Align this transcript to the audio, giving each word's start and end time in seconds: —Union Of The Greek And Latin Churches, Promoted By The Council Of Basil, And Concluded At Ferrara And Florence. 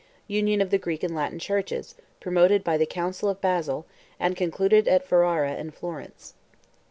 —Union 0.27 0.61
Of 0.61 0.71
The 0.71 0.79
Greek 0.79 1.03
And 1.03 1.13
Latin 1.13 1.37
Churches, 1.37 1.93
Promoted 2.19 2.63
By 2.63 2.75
The 2.75 2.87
Council 2.87 3.29
Of 3.29 3.39
Basil, 3.39 3.85
And 4.19 4.35
Concluded 4.35 4.87
At 4.87 5.05
Ferrara 5.05 5.51
And 5.51 5.71
Florence. 5.75 6.33